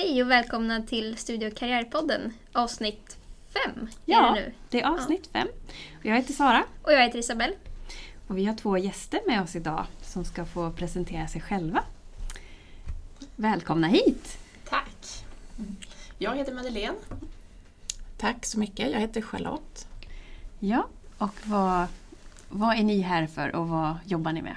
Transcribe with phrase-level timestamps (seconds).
[0.00, 3.16] Hej och välkomna till Studio Karriärpodden avsnitt
[3.66, 3.88] 5.
[4.04, 4.52] Ja, är det, nu.
[4.70, 5.48] det är avsnitt 5.
[6.02, 7.54] Jag heter Sara Och jag heter Isabelle.
[8.26, 11.82] och vi har två gäster med oss idag som ska få presentera sig själva.
[13.36, 14.38] Välkomna hit!
[14.68, 15.24] Tack!
[16.18, 16.96] Jag heter Madeleine.
[18.18, 18.90] Tack så mycket.
[18.90, 19.86] Jag heter Charlotte.
[20.58, 20.86] Ja,
[21.18, 21.86] och vad,
[22.48, 24.56] vad är ni här för och vad jobbar ni med?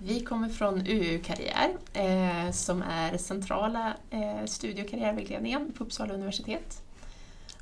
[0.00, 6.14] Vi kommer från UU Karriär eh, som är centrala eh, studie och karriärvägledningen på Uppsala
[6.14, 6.82] universitet.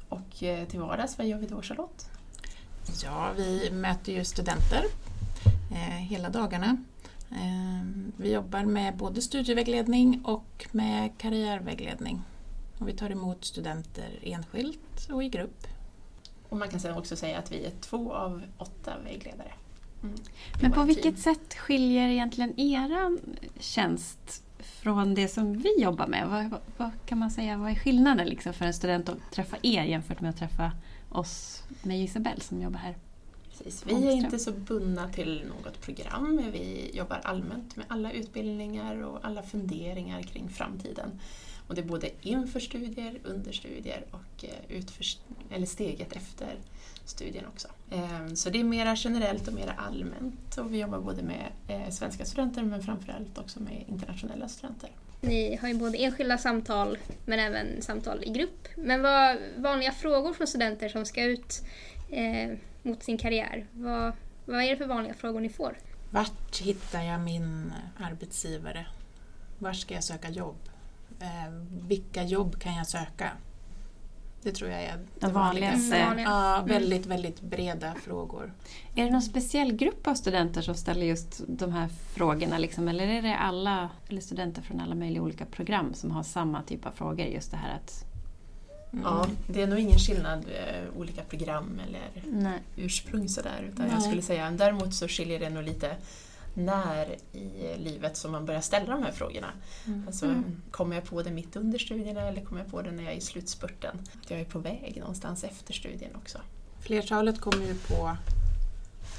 [0.09, 2.09] Och eh, till vardags, vad gör vi då Charlotte?
[3.03, 4.85] Ja, vi möter ju studenter
[5.73, 6.77] eh, hela dagarna.
[7.31, 7.87] Eh,
[8.17, 12.23] vi jobbar med både studievägledning och med karriärvägledning.
[12.79, 15.67] Och vi tar emot studenter enskilt och i grupp.
[16.49, 19.53] Och man kan också säga att vi är två av åtta vägledare.
[20.03, 20.17] Mm.
[20.63, 21.17] Men på vilket team.
[21.17, 23.19] sätt skiljer egentligen er
[23.61, 26.29] tjänst från det som vi jobbar med?
[26.29, 29.57] Vad, vad, vad kan man säga, vad är skillnaden liksom för en student att träffa
[29.63, 30.73] er jämfört med att träffa
[31.11, 32.97] oss med Isabelle som jobbar här?
[33.59, 33.87] Precis.
[33.87, 36.41] Vi är inte så bundna till något program.
[36.53, 41.21] Vi jobbar allmänt med alla utbildningar och alla funderingar kring framtiden.
[41.69, 45.05] Och det är både inför studier, under studier och eh, utför,
[45.57, 46.55] eller steget efter
[47.05, 47.69] studien också.
[47.91, 51.91] Eh, Så det är mera generellt och mera allmänt och vi jobbar både med eh,
[51.91, 54.91] svenska studenter men framförallt också med internationella studenter.
[55.21, 58.69] Ni har ju både enskilda samtal men även samtal i grupp.
[58.77, 61.63] Men vad vanliga frågor från studenter som ska ut
[62.11, 63.67] eh, mot sin karriär?
[63.73, 64.13] Vad,
[64.45, 65.79] vad är det för vanliga frågor ni får?
[66.11, 68.87] Vart hittar jag min arbetsgivare?
[69.59, 70.57] Var ska jag söka jobb?
[71.21, 71.53] Eh,
[71.89, 73.33] vilka jobb kan jag söka?
[74.47, 75.97] Det tror jag är det De vanligaste.
[75.97, 76.27] Mm, vanliga.
[76.27, 78.53] Ja, väldigt, väldigt breda frågor.
[78.95, 82.59] Är det någon speciell grupp av studenter som ställer just de här frågorna?
[82.59, 82.89] Liksom?
[82.89, 86.87] Eller är det alla eller studenter från alla möjliga olika program som har samma typ
[86.87, 87.27] av frågor?
[87.27, 88.05] Just det här att...
[88.93, 89.05] Mm.
[89.05, 92.61] Ja, det är nog ingen skillnad eh, olika program eller Nej.
[92.77, 93.71] ursprung sådär.
[93.73, 93.95] Utan Nej.
[93.95, 95.97] jag skulle säga, däremot så skiljer det nog lite
[96.57, 99.51] när i livet som man börjar ställa de här frågorna.
[99.87, 100.05] Mm.
[100.07, 100.63] Alltså, Mm.
[100.71, 103.17] Kommer jag på det mitt under studierna eller kommer jag på det när jag är
[103.17, 103.99] i slutspurten?
[104.23, 106.39] Att jag är på väg någonstans efter studien också.
[106.81, 108.17] Flertalet kommer ju på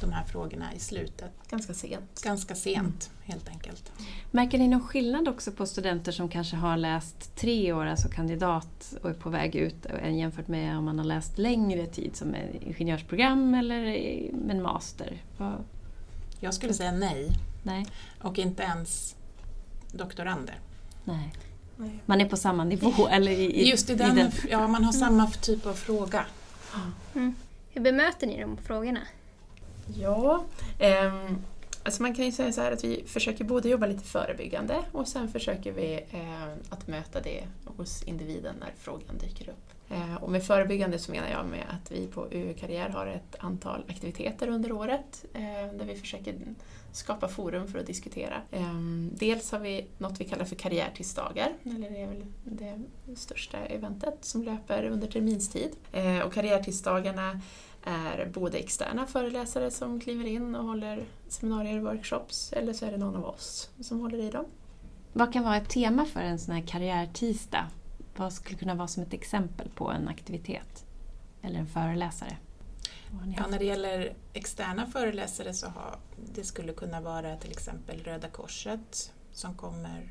[0.02, 1.32] de här frågorna i slutet.
[1.50, 2.22] Ganska sent.
[2.24, 3.92] Ganska sent, helt enkelt.
[4.32, 8.94] Märker ni någon skillnad också på studenter som kanske har läst tre år, alltså kandidat
[9.04, 12.36] och är på väg ut, än jämfört med om man har läst längre tid som
[12.62, 13.82] ingenjörsprogram eller
[14.34, 15.24] med en master?
[15.38, 15.64] Vad-
[16.40, 17.32] Jag skulle säga nej.
[17.64, 17.86] Nej.
[18.22, 19.16] Och inte ens
[19.92, 20.60] doktorander.
[21.04, 21.34] Nej.
[22.06, 23.08] Man är på samma nivå?
[23.12, 26.26] Eller i, i, Just i den, ja man har samma typ av fråga.
[27.70, 29.02] Hur bemöter ni de frågorna?
[29.96, 30.44] Ja,
[30.80, 31.38] ehm,
[31.84, 35.08] alltså man kan ju säga så här att vi försöker både jobba lite förebyggande och
[35.08, 39.77] sen försöker vi eh, att möta det hos individen när frågan dyker upp.
[39.90, 43.36] Eh, och med förebyggande så menar jag med att vi på UU Karriär har ett
[43.40, 45.42] antal aktiviteter under året eh,
[45.78, 46.36] där vi försöker
[46.92, 48.42] skapa forum för att diskutera.
[48.52, 48.74] Eh,
[49.12, 52.80] dels har vi något vi kallar för karriärtisdagar, eller det är väl det
[53.16, 55.72] största eventet som löper under terminstid.
[56.26, 57.42] Och karriärtisdagarna
[57.84, 62.92] är både externa föreläsare som kliver in och håller seminarier och workshops eller så är
[62.92, 64.46] det någon av oss som håller i dem.
[65.14, 67.66] Vad kan vara ett tema för en sån här karriärtisdag?
[68.18, 70.86] Vad skulle kunna vara som ett exempel på en aktivitet?
[71.42, 72.38] Eller en föreläsare?
[73.38, 75.96] Ja, när det gäller externa föreläsare så har,
[76.34, 80.10] det skulle kunna vara till exempel Röda Korset som kommer,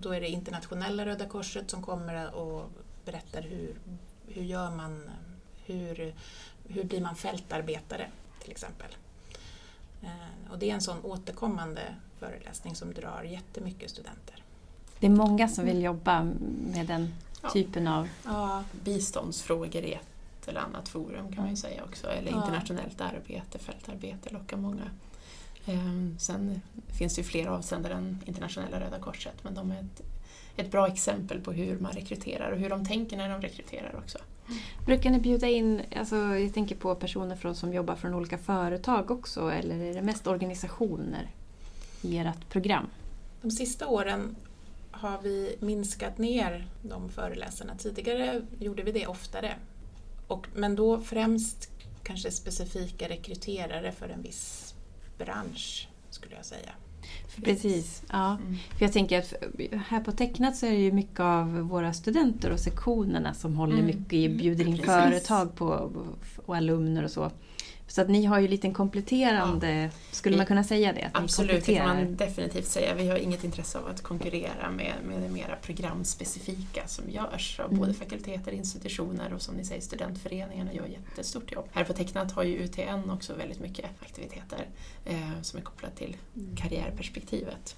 [0.00, 2.70] då är det internationella Röda Korset som kommer och
[3.04, 3.74] berättar hur,
[4.28, 5.10] hur gör man,
[5.64, 6.14] hur,
[6.68, 8.10] hur blir man fältarbetare
[8.42, 8.96] till exempel.
[10.02, 11.80] Eh, Och det är en sån återkommande
[12.18, 14.42] föreläsning som drar jättemycket studenter.
[15.00, 16.22] Det är många som vill jobba
[16.72, 17.50] med den Ja.
[17.50, 18.08] typen av...
[18.24, 22.36] Ja, Biståndsfrågor i ett eller annat forum kan man ju säga också, eller Ja.
[22.36, 24.90] internationellt arbete, fältarbete lockar många.
[25.66, 26.60] Ehm, Sen
[26.98, 30.02] finns det ju fler avsändare än Internationella Röda Korset men de är ett,
[30.56, 34.18] ett bra exempel på hur man rekryterar och hur de tänker när de rekryterar också.
[34.86, 39.10] Brukar ni bjuda in, alltså jag tänker på personer från, som jobbar från olika företag
[39.10, 41.30] också, eller är det mest organisationer
[42.02, 42.86] i ert program?
[43.42, 44.36] De sista åren
[45.00, 47.76] har vi minskat ner de föreläsarna.
[47.78, 49.54] Tidigare gjorde vi det oftare.
[50.26, 51.70] Och, men då främst
[52.02, 54.74] kanske specifika rekryterare för en viss
[55.18, 56.70] bransch, skulle jag säga.
[57.44, 58.38] Precis, ja.
[58.42, 58.56] Mm.
[58.78, 59.34] För jag tänker att
[59.86, 63.74] här på Tecknat så är det ju mycket av våra studenter och sektionerna som håller
[63.74, 63.86] Mm.
[63.86, 64.86] mycket i bjuder in Precis.
[64.86, 65.92] företag på,
[66.46, 67.30] och alumner och så.
[67.88, 71.10] Så att ni har ju lite kompletterande, skulle man kunna säga det?
[71.14, 72.94] Absolut, det kan man definitivt säga.
[72.94, 77.66] Vi har inget intresse av att konkurrera med, med det mera programspecifika som görs av
[77.66, 77.78] Mm.
[77.78, 81.68] både fakulteter, institutioner och som ni säger studentföreningarna gör jättestort jobb.
[81.72, 84.66] Här på Tecknat har ju UTN också väldigt mycket aktiviteter
[85.04, 86.56] eh, som är kopplat till Mm.
[86.56, 87.76] karriärperspektivet.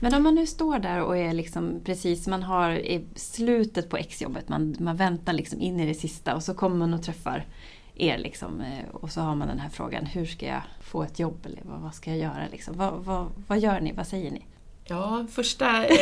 [0.00, 3.96] Men om man nu står där och är liksom precis, man har i slutet på
[3.96, 7.46] exjobbet, man, man väntar liksom in i det sista och så kommer man och träffar
[7.94, 11.18] er liksom, eh, och så har man den här frågan, hur ska jag få ett
[11.18, 12.42] jobb eller vad, vad ska jag göra?
[12.52, 12.76] Liksom?
[12.76, 13.92] Vad, vad, vad gör ni?
[13.92, 14.46] Vad säger ni?
[14.84, 15.86] Ja, första...
[15.86, 15.96] Eh,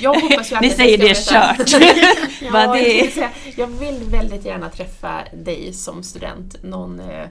[0.00, 1.82] jag hoppas ju Ni alltid säger att det jag är kört.
[2.52, 7.26] ja, jag, säga, jag vill väldigt gärna träffa dig som student någon, eh,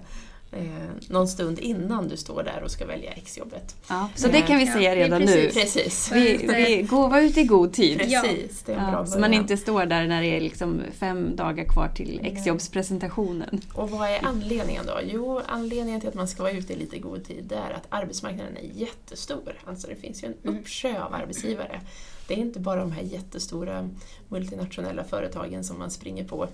[0.51, 0.63] eh,
[1.10, 3.75] någon stund innan du står där och ska välja exjobbet.
[3.90, 5.25] Ja, så det kan vi Ja, säga det är redan nu.
[5.50, 5.54] precis.
[5.54, 6.12] Precis.
[6.12, 7.98] Vi, vi går var ute i god tid.
[8.00, 10.81] Precis, det är en bra Ja, så man inte står där när det är liksom
[11.00, 13.62] fem dagar kvar till exjobbspresentationen.
[13.74, 15.00] Och vad är anledningen då?
[15.04, 17.86] Jo, anledningen till att man ska vara ute i lite god tid det är att
[17.90, 19.54] arbetsmarknaden är jättestor.
[19.66, 20.60] Alltså det finns ju en Mm.
[20.62, 21.81] uppsjö av arbetsgivare.
[22.28, 23.90] Det är inte bara de här jättestora
[24.28, 26.48] multinationella företagen som man springer på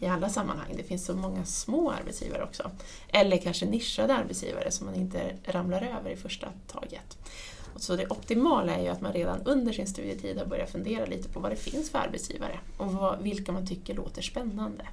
[0.00, 0.74] i alla sammanhang.
[0.76, 2.70] Det finns så många små arbetsgivare också.
[3.08, 7.18] Eller kanske nischade arbetsgivare som man inte ramlar över i första taget.
[7.76, 11.28] Så det optimala är ju att man redan under sin studietid har börjat fundera lite
[11.28, 14.86] på vad det finns för arbetsgivare och vad, vilka man tycker låter spännande.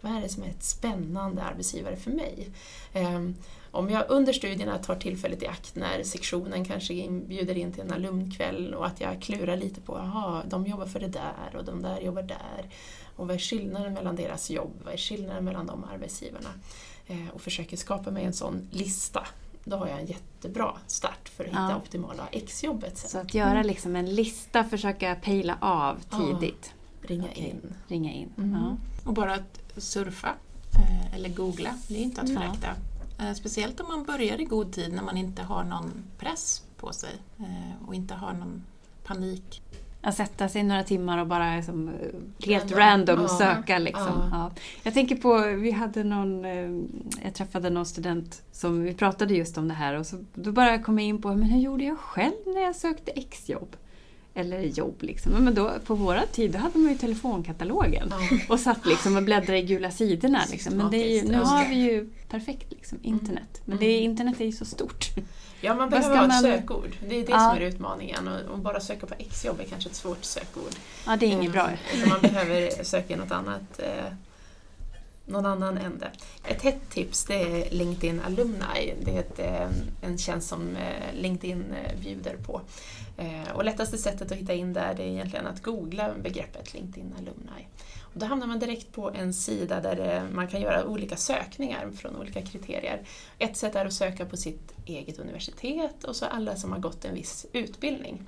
[0.00, 2.48] Vad är det som är ett spännande arbetsgivare för mig?
[2.92, 3.34] Ehm,
[3.72, 7.92] om jag under studierna tar tillfället i akt när sektionen kanske inbjuder in till en
[7.92, 11.82] alumnkväll och att jag klurar lite på, jaha, de jobbar för det där och de
[11.82, 12.70] där jobbar där.
[13.16, 14.72] Och vad är skillnaden mellan deras jobb?
[14.84, 16.48] Vad är skillnaden mellan de arbetsgivarna?
[17.06, 19.26] Eh, och försöker skapa mig en sån lista.
[19.64, 21.76] Då har jag en jättebra start för att hitta Ja.
[21.76, 23.10] optimala exjobbet sen.
[23.10, 26.74] Så att göra liksom en lista, försöka pejla av tidigt.
[27.02, 27.44] Ringa Okej.
[27.44, 27.74] in.
[27.88, 28.32] Ringa in.
[28.38, 28.52] Mm.
[28.52, 28.76] Ja.
[29.08, 30.28] Och bara att surfa
[30.74, 32.40] eh, eller googla, det är inte att Ja.
[32.40, 32.68] förakta.
[33.22, 36.92] Eh, Speciellt om man börjar i god tid när man inte har någon press på
[36.92, 38.62] sig eh, och inte har någon
[39.04, 39.62] panik.
[40.04, 41.90] Att sätta sig några timmar och bara liksom,
[42.46, 43.16] helt Random.
[43.16, 43.78] random söka.
[43.78, 44.06] Liksom.
[44.06, 44.28] Ja.
[44.32, 44.50] Ja.
[44.82, 46.70] Jag tänker på, vi hade någon, eh,
[47.24, 50.78] jag träffade någon student som vi pratade just om det här och så, då bara
[50.78, 53.76] kom jag in på, men hur gjorde jag själv när jag sökte exjobb?
[54.34, 55.32] Eller jobb liksom.
[55.32, 58.08] Men då, på våra tid då hade man ju telefonkatalogen.
[58.30, 58.38] Ja.
[58.48, 60.40] Och satt liksom och bläddrade i gula sidorna.
[60.50, 60.74] Liksom.
[60.74, 63.60] Men det är ju, nu har vi ju perfekt liksom, internet.
[63.64, 64.10] Men det, Mm.
[64.10, 65.06] internet är ju så stort.
[65.60, 66.88] Ja, man behöver ha ett man- sökord.
[67.08, 67.38] Det är det Ja.
[67.38, 68.28] som är utmaningen.
[68.28, 70.72] Och, och bara söka på exjobb är kanske ett svårt sökord.
[71.06, 71.68] Ja, det är inget Eh, bra.
[72.08, 74.12] man behöver söka något annat, eh,
[75.26, 76.10] någon annan ände.
[76.44, 78.94] Ett hett tips det är LinkedIn Alumni.
[79.04, 79.68] Det är ett, eh,
[80.00, 82.60] en tjänst som eh, LinkedIn eh, bjuder på.
[83.54, 87.68] Och lättaste sättet att hitta in där det är egentligen att googla begreppet LinkedIn Alumni.
[88.00, 92.16] Och då hamnar man direkt på en sida där man kan göra olika sökningar från
[92.16, 93.02] olika kriterier.
[93.38, 97.04] Ett sätt är att söka på sitt eget universitet och så alla som har gått
[97.04, 98.26] en viss utbildning.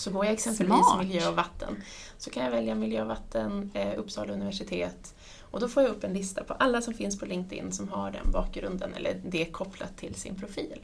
[0.00, 0.98] Så går jag exempelvis Smart.
[1.06, 1.82] miljö och vatten
[2.18, 5.14] så kan jag välja miljö och vatten, eh, Uppsala universitet
[5.50, 8.10] och då får jag upp en lista på alla som finns på LinkedIn som har
[8.10, 10.80] den bakgrunden eller det kopplat till sin profil.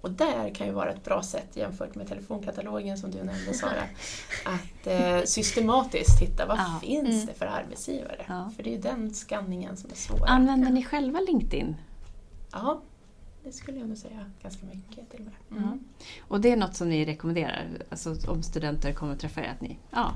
[0.00, 3.70] Och där kan ju vara ett bra sätt jämfört med telefonkatalogen som du nämnde Sara,
[4.44, 6.78] att eh, systematiskt hitta vad Ja.
[6.82, 7.26] finns Mm.
[7.26, 8.24] det för arbetsgivare?
[8.28, 8.50] Ja.
[8.56, 10.26] För det är ju den skanningen som är svår.
[10.26, 11.76] Använder ni själva LinkedIn?
[12.52, 12.80] Ja,
[13.44, 15.62] det skulle jag nog säga ganska mycket till och med.
[15.64, 15.78] Mm.
[16.20, 17.68] Och det är något som ni rekommenderar?
[17.90, 19.48] Alltså om studenter kommer och träffar er?
[19.48, 20.12] Att ni, ja,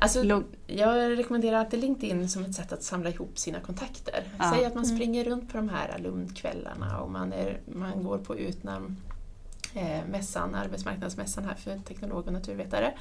[0.00, 4.24] Alltså, Jag rekommenderar alltid LinkedIn som ett sätt att samla ihop sina kontakter.
[4.38, 4.52] Ja.
[4.54, 4.96] Säg att man Mm.
[4.96, 8.96] springer runt på de här alumnkvällarna och man, är, man går på Utnam
[9.74, 12.94] eh, mässan, arbetsmarknadsmässan här för teknolog och naturvetare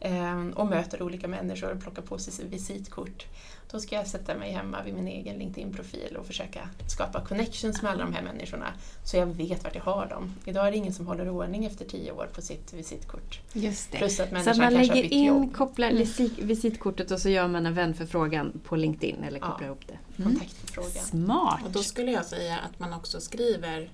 [0.00, 3.26] eh, och möter olika människor och plockar på sig visitkort.
[3.70, 7.92] Då ska jag sätta mig hemma vid min egen LinkedIn-profil och försöka skapa connections med
[7.92, 8.66] alla de här människorna
[9.04, 10.34] så jag vet vart jag har dem.
[10.44, 13.40] Idag är det ingen som håller ordning efter tio år på sitt visitkort.
[13.52, 13.98] just det.
[13.98, 15.54] Plus att Så människan att man lägger in, jobb.
[15.54, 16.02] kopplar Mm.
[16.02, 19.46] visi- visitkortet och så gör man en vänförfrågan på LinkedIn eller Ja.
[19.46, 19.98] kopplar ihop det.
[20.22, 20.30] Mm.
[20.30, 20.88] Kontaktfråga.
[20.88, 21.60] Smart!
[21.64, 23.90] Och då skulle jag säga att man också skriver,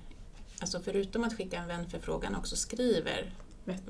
[0.61, 3.31] alltså förutom att skicka en vänförfrågan, också skriver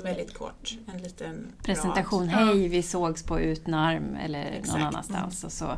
[0.03, 0.77] väldigt kort.
[0.93, 2.29] En liten Presentation, rad.
[2.47, 4.83] hej vi sågs på Utnarm eller någon Exakt.
[4.83, 5.43] annanstans.
[5.43, 5.71] Och så,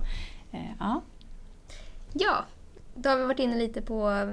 [0.51, 1.01] eh, ja.
[2.13, 2.45] Ja,
[2.95, 4.31] då har vi varit inne lite på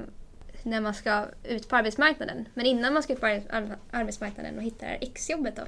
[0.63, 2.49] när man ska ut på arbetsmarknaden.
[2.55, 5.63] Men innan man ska ut på ar- ar- arbetsmarknaden och hitta exjobbet då?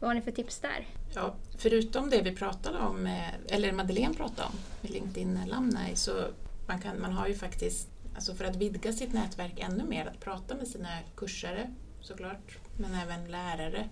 [0.00, 0.86] Vad har ni för tips där?
[1.14, 6.12] Ja, förutom det vi pratade om, eh, eller Madeleine pratade om, med LinkedIn Alumni, så
[6.66, 10.20] man, kan, man har ju faktiskt, alltså för att vidga sitt nätverk ännu mer, att
[10.20, 13.88] prata med sina kursare såklart, men även lärare,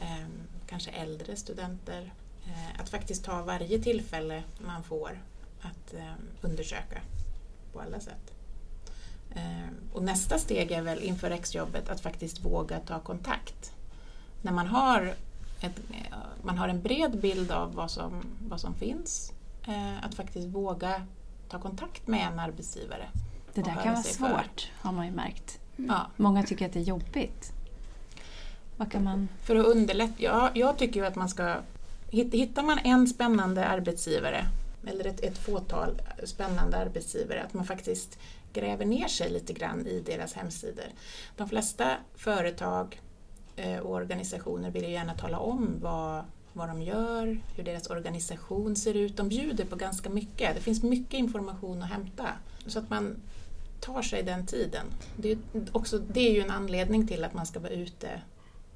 [0.00, 0.26] eh,
[0.66, 2.12] kanske äldre studenter.
[2.46, 5.22] Eh, att faktiskt ta varje tillfälle man får
[5.60, 7.00] att eh, undersöka
[7.72, 8.32] på alla sätt.
[9.34, 13.72] Eh, och nästa steg är väl inför exjobbet att faktiskt våga ta kontakt.
[14.42, 15.14] När man har,
[15.60, 19.32] ett, eh, man har en bred bild av vad som, vad som finns,
[19.66, 21.06] eh, att faktiskt våga
[21.48, 23.08] ta kontakt med en arbetsgivare.
[23.54, 24.28] Det där kan vara sig för.
[24.28, 25.58] svårt, har man ju märkt.
[25.76, 27.52] Ja, Många tycker att det är jobbigt.
[28.76, 29.28] Vad kan man...
[29.44, 30.14] för att underlätta.
[30.16, 31.56] Ja, jag tycker ju att man ska...
[32.10, 34.44] hitt- Hittar man en spännande arbetsgivare,
[34.86, 38.18] eller ett, ett fåtal spännande arbetsgivare, att man faktiskt
[38.52, 40.84] gräver ner sig lite grann i deras hemsidor.
[41.36, 43.00] De flesta företag
[43.56, 48.76] eh, och organisationer vill ju gärna tala om vad, vad de gör, hur deras organisation
[48.76, 49.16] ser ut.
[49.16, 50.54] De bjuder på ganska mycket.
[50.54, 52.26] Det finns mycket information att hämta.
[52.66, 53.16] Så att man
[53.82, 54.86] tar sig den tiden.
[55.16, 55.40] Det är, ju
[55.72, 58.20] också, det är ju en anledning till att man ska vara ute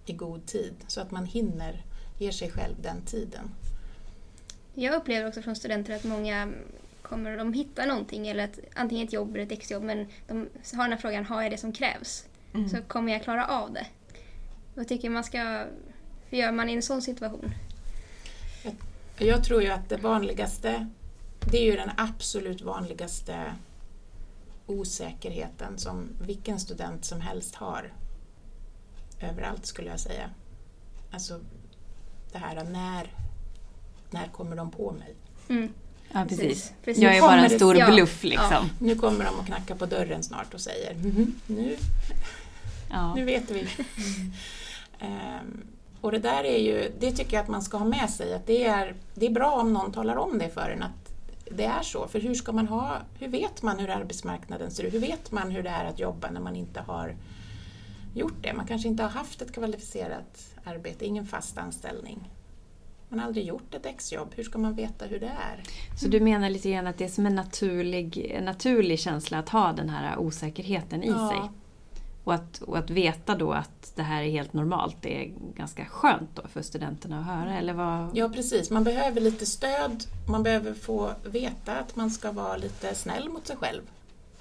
[0.06, 1.84] i god tid, så att man hinner,
[2.18, 3.50] ger sig själv den tiden.
[4.74, 6.52] Jag upplever också från studenter att många
[7.02, 10.48] kommer och de hittar någonting, eller ett, antingen ett jobb eller ett exjobb, men de
[10.74, 12.26] har den här frågan, har jag det som krävs?
[12.54, 12.68] Mm.
[12.68, 13.86] Så kommer jag klara av det?
[14.74, 15.64] Vad tycker man ska...
[16.28, 17.54] Hur gör man i en sån situation?
[19.18, 20.88] Jag tror ju att det vanligaste,
[21.50, 23.54] det är ju den absolut vanligaste
[24.66, 27.92] osäkerheten som vilken student som helst har.
[29.20, 30.30] Överallt skulle jag säga.
[31.12, 31.40] Alltså
[32.32, 33.12] det här när,
[34.10, 35.14] när kommer de på mig?
[35.48, 35.72] Mm.
[36.12, 36.38] Ja, Precis.
[36.48, 36.72] precis.
[36.84, 37.02] Precis.
[37.02, 37.90] Jag är Kommer bara en det- stor ja.
[37.90, 38.70] bluff liksom.
[38.78, 41.76] Nu kommer de och knackar på dörren snart och säger "Mhm, nu,
[42.90, 43.14] Ja.
[43.14, 43.68] nu vet vi.
[44.98, 45.66] Ehm,
[46.00, 48.46] och det där är ju, det tycker jag att man ska ha med sig, att
[48.46, 51.05] det är, det är bra om någon talar om det för en, att
[51.50, 52.08] det är så.
[52.08, 54.94] För hur ska man ha, hur vet man hur arbetsmarknaden ser ut?
[54.94, 57.16] Hur vet man hur det är att jobba när man inte har
[58.14, 58.52] gjort det?
[58.52, 62.30] Man kanske inte har haft ett kvalificerat arbete, ingen fast anställning.
[63.08, 65.62] Man har aldrig gjort ett exjobb, hur ska man veta hur det är?
[65.98, 69.48] Så du menar lite grann att det är som en naturlig, en naturlig känsla att
[69.48, 71.30] ha den här osäkerheten i Ja.
[71.30, 71.50] sig?
[72.26, 75.84] Och att, och att veta då att det här är helt normalt, det är ganska
[75.84, 77.58] skönt då för studenterna att höra?
[77.58, 78.16] Eller vad?
[78.16, 82.94] Ja precis, man behöver lite stöd, man behöver få veta att man ska vara lite
[82.94, 83.82] snäll mot sig själv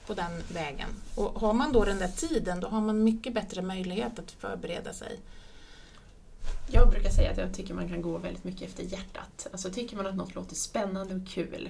[0.07, 0.89] på den vägen.
[1.15, 4.93] Och har man då den där tiden, då har man mycket bättre möjlighet att förbereda
[4.93, 5.19] sig.
[6.67, 9.47] Jag brukar säga att jag tycker man kan gå väldigt mycket efter hjärtat.
[9.51, 11.69] Alltså tycker man att något låter spännande och kul,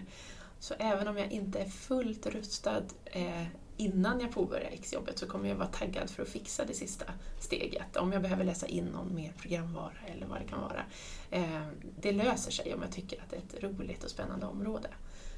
[0.65, 3.43] så även om jag inte är fullt rustad eh,
[3.77, 7.05] innan jag påbörjar exjobbet så kommer jag vara taggad för att fixa det sista
[7.39, 7.97] steget.
[7.97, 10.83] Om jag behöver läsa in någon mer programvara eller vad det kan vara.
[11.31, 11.67] Eh,
[11.99, 14.89] det löser sig om jag tycker att det är ett roligt och spännande område.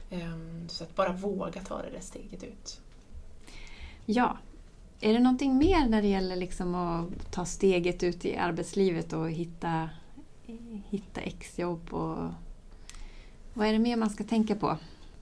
[0.09, 2.81] Eh, så att bara våga ta det där steget ut.
[4.05, 4.37] Ja.
[5.01, 9.31] Är det någonting mer när det gäller liksom att ta steget ut i arbetslivet och
[9.31, 9.89] hitta,
[10.89, 11.93] hitta exjobb?
[11.93, 12.31] Och,
[13.53, 14.77] vad är det mer man ska tänka på?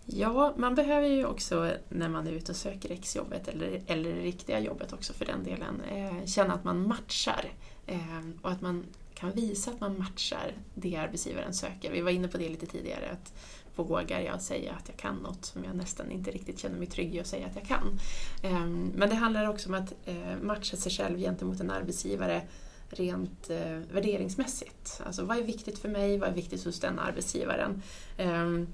[0.05, 4.21] Ja, man behöver ju också när man är ute och söker exjobbet, eller, eller det
[4.21, 7.51] riktiga jobbet också för den delen, eh, känna att man matchar.
[7.87, 11.91] Eh, och att man kan visa att man matchar det arbetsgivaren söker.
[11.91, 13.33] Vi var inne på det lite tidigare, att
[13.75, 17.15] vågar jag säga att jag kan något som jag nästan inte riktigt känner mig trygg
[17.15, 17.99] i att säga att jag kan.
[18.43, 22.41] Eh, men det handlar också om att eh, matcha sig själv gentemot en arbetsgivare
[22.89, 25.01] rent eh, värderingsmässigt.
[25.05, 27.81] Alltså vad är viktigt för mig, vad är viktigt hos den arbetsgivaren?
[28.17, 28.67] Ehm,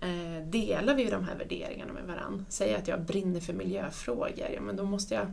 [0.00, 2.44] Eh, delar vi de här värderingarna med varandra.
[2.48, 5.32] Säg att jag brinner för miljöfrågor, ja, men då måste jag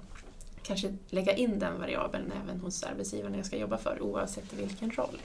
[0.63, 4.91] kanske lägga in den variabeln även hos arbetsgivaren jag ska jobba för oavsett i vilken
[4.91, 5.17] roll.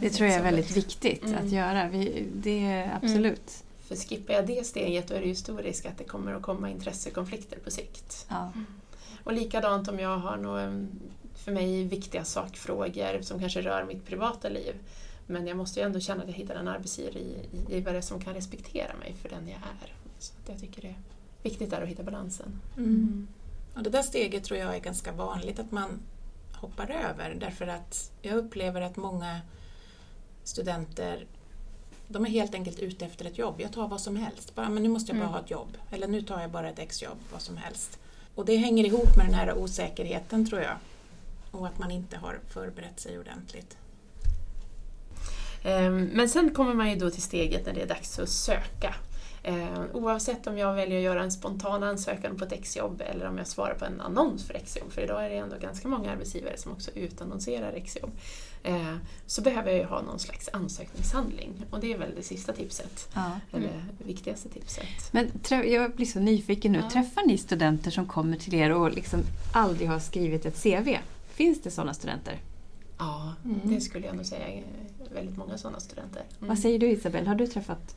[0.00, 1.44] Det tror jag är väldigt viktigt Mm.
[1.44, 1.88] att göra.
[1.88, 3.64] Vi, det är absolut.
[3.88, 6.42] För skippar jag det steget då är det ju stor risk att det kommer att
[6.42, 8.26] komma intressekonflikter på sikt.
[8.28, 8.52] Ja.
[9.24, 10.86] Och likadant om jag har några
[11.44, 14.74] för mig viktiga sakfrågor som kanske rör mitt privata liv.
[15.26, 19.14] Men jag måste ju ändå känna att jag hittar en arbetsgivare som kan respektera mig
[19.22, 19.92] för den jag är.
[20.18, 20.94] Så att jag tycker det är
[21.42, 22.60] viktigt där att hitta balansen.
[23.74, 26.00] Och det där steget tror jag är ganska vanligt att man
[26.52, 29.40] hoppar över därför att jag upplever att många
[30.44, 31.26] studenter
[32.08, 33.60] de är helt enkelt ute efter ett jobb.
[33.60, 34.54] Jag tar vad som helst.
[34.54, 35.32] Bara, men nu måste jag bara Mm.
[35.34, 35.76] ha ett jobb.
[35.90, 37.98] Eller nu tar jag bara ett exjobb, vad som helst.
[38.34, 40.76] Och det hänger ihop med den här osäkerheten tror jag.
[41.50, 43.76] Och att man inte har förberett sig ordentligt.
[45.64, 48.94] Ehm, Men sen kommer man ju då till steget när det är dags att söka.
[49.42, 53.38] Ehm, Oavsett om jag väljer att göra en spontan ansökan på ett exjobb eller om
[53.38, 56.56] jag svarar på en annons för exjobb, för idag är det ändå ganska många arbetsgivare
[56.56, 58.10] som också utannonserar exjobb,
[58.62, 61.52] eh, så behöver jag ju ha någon slags ansökningshandling.
[61.70, 63.30] Och det är väl det sista tipset, Ja.
[63.52, 65.12] eller det viktigaste tipset.
[65.12, 65.30] Men
[65.70, 66.78] jag blir så nyfiken nu.
[66.78, 66.90] Ja.
[66.90, 69.20] Träffar ni studenter som kommer till er och liksom
[69.52, 70.98] aldrig har skrivit ett CV?
[71.34, 72.38] Finns det sådana studenter?
[72.98, 73.60] Ja, Mm.
[73.64, 74.62] det skulle jag nog säga
[75.14, 76.22] väldigt många sådana studenter.
[76.38, 76.48] Mm.
[76.48, 77.26] Vad säger du Isabel?
[77.26, 77.94] Har du träffat?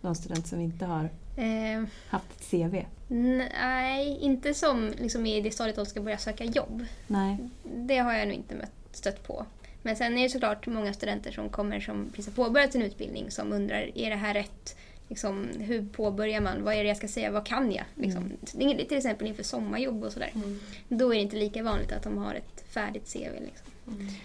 [0.00, 2.84] De studenter som inte har Eh, haft ett CV?
[3.08, 6.84] nej, inte som liksom i det stadiet de ska börja söka jobb.
[7.06, 7.36] Nej.
[7.76, 9.46] Det har jag nog inte mött, stött på.
[9.82, 13.30] Men sen är det såklart många studenter som kommer som precis har påbörjat sin utbildning
[13.30, 14.76] som undrar, är det här rätt?
[15.08, 16.64] Liksom, hur påbörjar man?
[16.64, 17.30] Vad är det jag ska säga?
[17.30, 17.84] Vad kan jag?
[17.94, 18.86] Liksom, Mm.
[18.88, 20.30] Till exempel inför sommarjobb och sådär.
[20.34, 20.60] Mm.
[20.88, 23.40] Då är det inte lika vanligt att de har ett färdigt CV.
[23.40, 23.66] Liksom.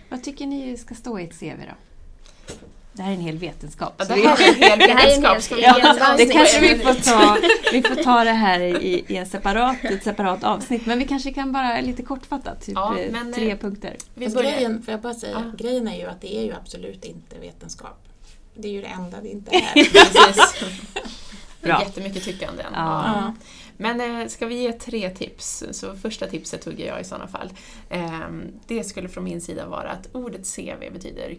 [0.10, 1.76] Vad tycker ni ska stå i ett CV då?
[2.94, 3.94] Det här är en hel vetenskap.
[3.98, 5.60] Ja, det här är en hel Det här är en vetenskap.
[5.62, 7.38] Ja, det kanske vi får ta,
[7.72, 10.86] vi får ta det här i, i en separat, ett separat avsnitt.
[10.86, 13.96] Men vi kanske kan bara lite kortfattat, typ Ja, eh, men, tre eh, punkter.
[14.16, 14.52] Vi börjar.
[14.52, 15.58] grejen, får jag bara säga, Ja.
[15.58, 18.04] grejen är ju att det är ju absolut inte vetenskap.
[18.56, 19.74] Det är ju det enda det inte är.
[19.74, 20.56] Precis.
[21.62, 21.82] Det är Bra.
[21.82, 22.66] jättemycket tyckanden.
[22.74, 23.04] Ja.
[23.16, 23.34] Ja.
[23.78, 25.64] Men eh, ska vi ge tre tips?
[25.72, 27.50] Så första tipset tog jag i sådana fall.
[27.90, 31.36] Ehm, det skulle från min sida vara att ordet CV betyder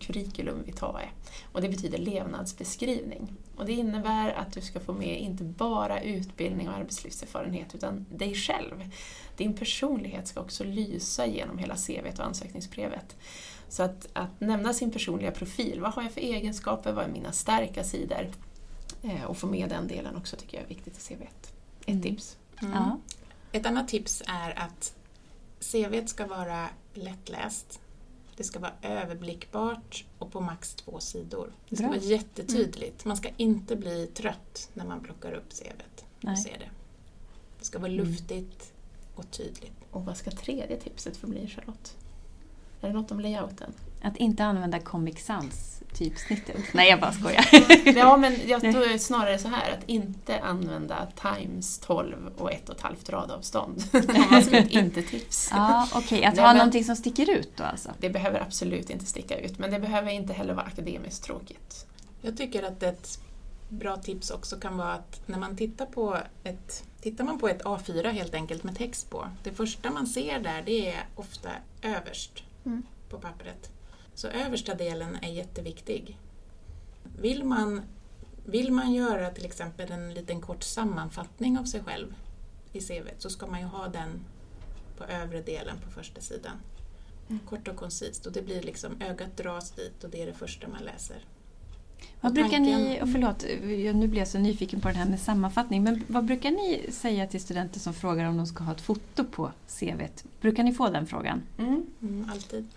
[0.00, 1.08] curriculum vitae.
[1.52, 3.32] Och det betyder levnadsbeskrivning.
[3.56, 8.34] Och det innebär att du ska få med inte bara utbildning och arbetslivserfarenhet utan dig
[8.34, 8.90] själv.
[9.36, 13.16] Din personlighet ska också lysa genom hela CVt och ansökningsbrevet.
[13.68, 15.80] Så att, att nämna sin personliga profil.
[15.80, 16.92] Vad har jag för egenskaper?
[16.92, 18.30] Vad är mina starka sidor?
[19.02, 21.52] Eh, och få med den delen också tycker jag är viktigt i CVt.
[21.82, 22.02] Ett Mm.
[22.02, 22.36] tips.
[22.62, 22.72] Mm.
[22.74, 22.98] Ja.
[23.52, 24.94] Ett annat tips är att
[25.60, 27.80] CVt ska vara lättläst.
[28.36, 31.52] Det ska vara överblickbart och på max två sidor.
[31.68, 31.94] Det ska Bra.
[31.96, 33.04] vara jättetydligt.
[33.04, 36.32] Man ska inte bli trött när man plockar upp CVt Nej.
[36.32, 36.70] och ser det.
[37.58, 38.04] Det ska vara Mm.
[38.06, 38.72] luftigt
[39.14, 39.72] och tydligt.
[39.90, 41.96] Och vad ska tredje tipset få bli Charlotte?
[42.80, 43.72] Är det något om layouten?
[44.02, 46.56] Att inte använda Comic Sans typsnittet.
[46.74, 47.46] Nej, jag bara skojar.
[47.98, 52.74] ja, men jag, det snarare så här att inte använda times 12 och ett och
[52.76, 53.82] ett halvt radavstånd.
[54.30, 55.48] Man ska ha ett inte-tips.
[55.52, 57.90] Ja, Okej, att Nej, ha men- någonting som sticker ut då alltså.
[57.98, 61.86] Det behöver absolut inte sticka ut, men det behöver inte heller vara akademiskt tråkigt.
[62.22, 63.18] Jag tycker att ett
[63.68, 67.62] bra tips också kan vara att när man tittar på ett Tittar man på ett
[67.62, 71.48] A4 helt enkelt med text på, det första man ser där det är ofta
[71.82, 72.32] överst
[72.64, 72.82] Mm.
[73.10, 73.70] på pappret.
[74.14, 76.18] Så översta delen är jätteviktig.
[77.20, 77.80] Vill man,
[78.46, 82.14] vill man göra till exempel en liten kort sammanfattning av sig själv
[82.72, 84.20] i CV så ska man ju ha den
[84.98, 86.52] på övre delen på första sidan.
[87.28, 87.40] Mm.
[87.48, 90.68] Kort och koncist och det blir liksom ögat dras dit och det är det första
[90.68, 91.16] man läser.
[92.20, 93.44] Vad Och brukar tanken- ni, och förlåt,
[93.84, 96.86] jag- nu blir jag så nyfiken på det här med sammanfattning, men vad brukar ni
[96.92, 100.24] säga till studenter som frågar om de ska ha ett foto på CVt?
[100.40, 101.42] Brukar ni få den frågan?
[101.58, 102.68] Mm, alltid.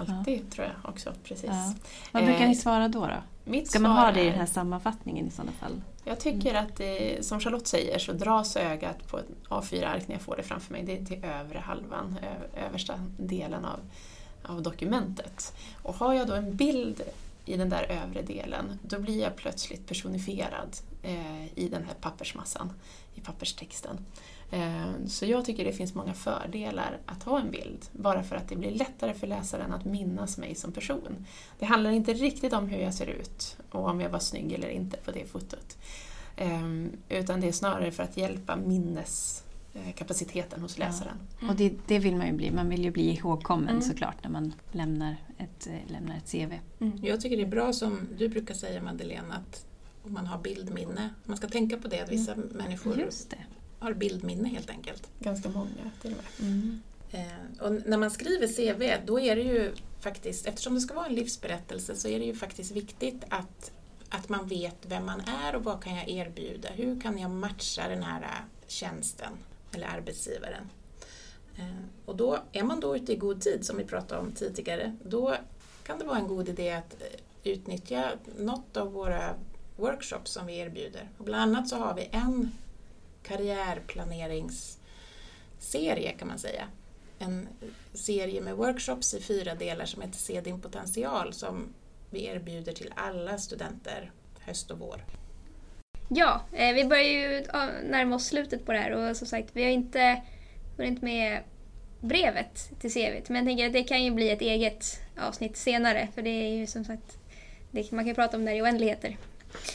[0.00, 1.12] Alltid, tror jag också.
[1.24, 1.50] Precis.
[1.50, 1.74] Ja.
[2.12, 3.00] Vad brukar Eh, ni svara då?
[3.00, 3.12] då?
[3.44, 5.80] Mitt Ska man ha det i den här sammanfattningen i sådana fall?
[6.04, 10.22] Jag tycker att det, som Charlotte säger så dras ögat på ett A4-ark när jag
[10.22, 10.82] får det framför mig.
[10.82, 12.16] Det är till övre halvan,
[12.66, 13.80] översta delen av,
[14.52, 15.52] av dokumentet.
[15.82, 17.02] Och har jag då en bild
[17.44, 22.72] i den där övre delen, då blir jag plötsligt personifierad eh, i den här pappersmassan,
[23.14, 23.98] i papperstexten.
[24.52, 28.48] Eh, så jag tycker det finns många fördelar att ha en bild, bara för att
[28.48, 31.26] det blir lättare för läsaren att minnas mig som person.
[31.58, 34.68] Det handlar inte riktigt om hur jag ser ut och om jag var snygg eller
[34.68, 35.78] inte på det fotot.
[36.36, 38.56] Ehm, utan det är snarare för att hjälpa
[39.74, 40.84] minneskapaciteten hos Ja.
[40.86, 41.16] läsaren.
[41.48, 42.50] Och det, det vill man ju bli.
[42.50, 43.82] Man vill ju bli ihågkommen Mm.
[43.82, 46.52] såklart när man lämnar ett, eh, lämnar ett CV.
[47.06, 49.66] Jag tycker det är bra som du brukar säga Madeleine att
[50.04, 51.10] om man har bildminne.
[51.24, 53.36] Man ska tänka på det att vissa människor Just det.
[53.80, 55.08] Har bildminne helt enkelt.
[55.18, 56.50] Ganska många till och med.
[56.50, 56.82] Mm.
[57.10, 61.06] Eh, och när man skriver CV då är det ju faktiskt, eftersom det ska vara
[61.06, 63.72] en livsberättelse så är det ju faktiskt viktigt att,
[64.08, 66.68] att man vet vem man är och vad kan jag erbjuda.
[66.68, 69.32] Hur kan jag matcha den här tjänsten
[69.72, 70.70] eller arbetsgivaren.
[71.56, 74.96] Eh, och då är man då ute i god tid som vi pratade om tidigare
[75.04, 75.36] då
[75.82, 79.34] kan det vara en god idé att eh, utnyttja något av våra
[79.76, 81.08] workshops som vi erbjuder.
[81.18, 82.52] Och bland annat så har vi en
[83.22, 86.68] karriärplaneringsserie kan man säga.
[87.18, 87.48] En
[87.92, 91.74] serie med workshops i fyra delar som heter Se din potential som
[92.10, 95.04] vi erbjuder till alla studenter höst och vår.
[96.08, 97.44] Ja, eh, vi börjar ju
[97.82, 100.22] närma oss slutet på det här och som sagt, vi har inte
[100.76, 101.42] hunnit med
[102.00, 103.28] brevet till CVt.
[103.28, 106.48] Men jag tänker att det kan ju bli ett eget avsnitt senare för det är
[106.48, 107.18] ju som sagt,
[107.72, 109.16] man kan ju prata om det här i oändligheter.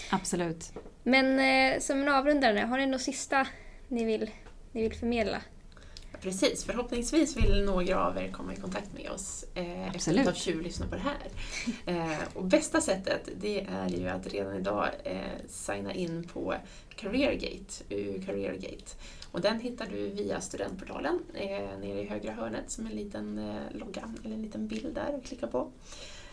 [0.09, 0.73] Absolut.
[1.03, 3.47] Men eh, som en avrundare, har ni något sista
[3.88, 4.31] ni vill,
[4.71, 5.41] ni vill förmedla?
[6.21, 10.19] Precis, förhoppningsvis vill några av er komma i kontakt med oss eh, efter Absolut.
[10.19, 11.17] att ha tjuvlyssnat på det här.
[11.85, 16.55] Eh, och bästa sättet det är ju att redan idag eh, signa in på
[16.95, 18.95] Careergate, UU Careergate.
[19.31, 23.77] Och den hittar du via studentportalen eh, nere i högra hörnet som en liten eh,
[23.79, 25.71] logga eller en liten bild där att klicka på.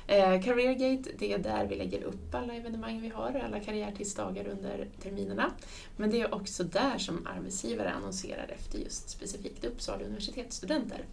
[0.07, 4.89] Eh, Careergate, det är där vi lägger upp alla evenemang vi har, alla karriärtidsdagar under
[5.03, 5.51] terminerna.
[5.97, 11.05] Men det är också där som arbetsgivare annonserar efter just specifikt Uppsala universitetsstudenter.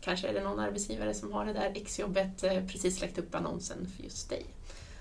[0.00, 3.86] Kanske är det någon arbetsgivare som har det där exjobbet eh, precis lagt upp annonsen
[3.96, 4.44] för just dig.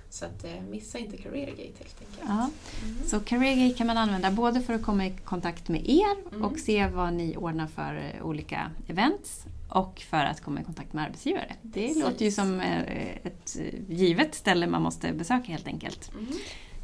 [0.10, 2.20] Så att, eh, missa inte Careergate helt enkelt.
[2.22, 2.50] Ja.
[2.84, 3.08] Mm.
[3.08, 6.46] Så Careergate kan man använda både för att komma i kontakt med er Mm.
[6.46, 9.44] och se vad ni ordnar för eh, olika events
[9.76, 11.56] och för att komma i kontakt med arbetsgivare.
[11.62, 12.04] Det Precis.
[12.04, 12.82] låter ju som eh,
[13.24, 16.12] ett eh, givet ställe man måste besöka helt enkelt.
[16.14, 16.26] Mm.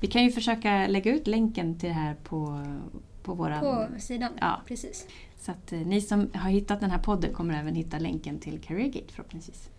[0.02, 2.66] Vi kan ju försöka lägga ut länken till det här på,
[3.24, 3.60] på våran...
[3.60, 4.62] På sidan, Ja.
[4.68, 5.08] precis.
[5.40, 8.60] Så att eh, ni som har hittat den här podden kommer även hitta länken till
[8.62, 9.70] Careergate förhoppningsvis.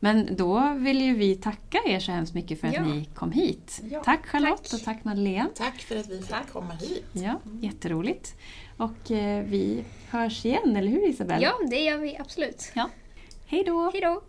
[0.00, 2.84] Men då vill ju vi tacka er så hemskt mycket för att Ja.
[2.84, 3.80] ni kom hit.
[3.90, 4.72] Ja, tack Charlotte tack.
[4.80, 5.48] och tack Madeleine.
[5.54, 6.52] Tack för att vi fick Tack.
[6.52, 7.04] komma hit.
[7.12, 8.34] Ja, jätteroligt.
[8.76, 11.42] Och eh, vi hörs igen, eller hur Isabelle?
[11.44, 12.72] Ja, det gör vi absolut.
[13.46, 13.90] Hej då!
[13.92, 14.22] Hej då!